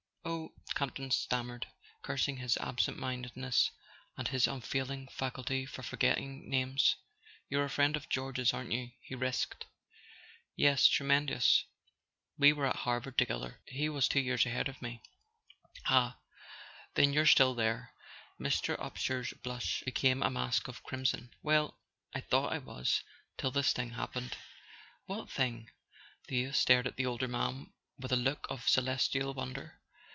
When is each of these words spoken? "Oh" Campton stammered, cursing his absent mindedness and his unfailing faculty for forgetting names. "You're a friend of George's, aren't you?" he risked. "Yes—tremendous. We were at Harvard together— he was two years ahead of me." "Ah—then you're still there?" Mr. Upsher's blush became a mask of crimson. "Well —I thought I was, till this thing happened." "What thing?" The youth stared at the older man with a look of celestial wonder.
"Oh" 0.23 0.49
Campton 0.81 1.11
stammered, 1.11 1.67
cursing 2.03 2.37
his 2.37 2.55
absent 2.57 2.97
mindedness 2.97 3.71
and 4.17 4.27
his 4.27 4.47
unfailing 4.47 5.07
faculty 5.07 5.65
for 5.65 5.81
forgetting 5.83 6.49
names. 6.49 6.95
"You're 7.49 7.65
a 7.65 7.69
friend 7.69 7.95
of 7.95 8.07
George's, 8.07 8.53
aren't 8.53 8.71
you?" 8.71 8.91
he 9.01 9.15
risked. 9.15 9.65
"Yes—tremendous. 10.55 11.65
We 12.37 12.53
were 12.53 12.67
at 12.67 12.77
Harvard 12.77 13.17
together— 13.17 13.61
he 13.67 13.89
was 13.89 14.07
two 14.07 14.19
years 14.19 14.45
ahead 14.45 14.69
of 14.69 14.81
me." 14.81 15.01
"Ah—then 15.87 17.13
you're 17.13 17.25
still 17.25 17.53
there?" 17.55 17.93
Mr. 18.39 18.77
Upsher's 18.79 19.33
blush 19.43 19.81
became 19.83 20.21
a 20.23 20.29
mask 20.29 20.67
of 20.67 20.83
crimson. 20.83 21.31
"Well 21.43 21.77
—I 22.13 22.21
thought 22.21 22.53
I 22.53 22.59
was, 22.59 23.03
till 23.37 23.51
this 23.51 23.73
thing 23.73 23.91
happened." 23.91 24.37
"What 25.07 25.29
thing?" 25.31 25.69
The 26.27 26.37
youth 26.37 26.55
stared 26.55 26.85
at 26.87 26.95
the 26.95 27.05
older 27.07 27.27
man 27.27 27.73
with 27.99 28.11
a 28.11 28.15
look 28.17 28.45
of 28.49 28.69
celestial 28.69 29.33
wonder. 29.33 29.79